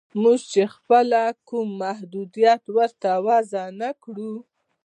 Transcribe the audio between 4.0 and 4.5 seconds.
کړو